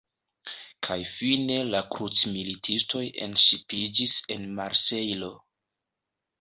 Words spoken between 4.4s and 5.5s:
Marsejlo.